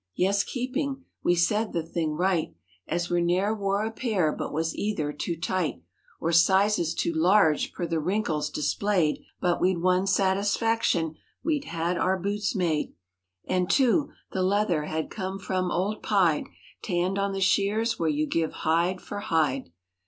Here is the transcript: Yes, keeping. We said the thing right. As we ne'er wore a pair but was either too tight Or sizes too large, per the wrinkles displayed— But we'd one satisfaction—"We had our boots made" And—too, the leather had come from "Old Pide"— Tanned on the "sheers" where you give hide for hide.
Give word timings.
Yes, 0.15 0.43
keeping. 0.43 1.03
We 1.23 1.35
said 1.35 1.73
the 1.73 1.83
thing 1.85 2.13
right. 2.15 2.55
As 2.87 3.11
we 3.11 3.21
ne'er 3.21 3.53
wore 3.53 3.85
a 3.85 3.91
pair 3.91 4.31
but 4.31 4.51
was 4.51 4.73
either 4.73 5.13
too 5.13 5.37
tight 5.37 5.83
Or 6.19 6.31
sizes 6.31 6.95
too 6.95 7.13
large, 7.13 7.71
per 7.71 7.85
the 7.85 7.99
wrinkles 7.99 8.49
displayed— 8.49 9.21
But 9.39 9.61
we'd 9.61 9.77
one 9.77 10.07
satisfaction—"We 10.07 11.59
had 11.67 11.99
our 11.99 12.17
boots 12.17 12.55
made" 12.55 12.95
And—too, 13.45 14.09
the 14.31 14.41
leather 14.41 14.85
had 14.85 15.11
come 15.11 15.37
from 15.37 15.69
"Old 15.69 16.01
Pide"— 16.01 16.47
Tanned 16.81 17.19
on 17.19 17.31
the 17.31 17.39
"sheers" 17.39 17.99
where 17.99 18.09
you 18.09 18.25
give 18.25 18.53
hide 18.53 19.01
for 19.01 19.19
hide. 19.19 19.71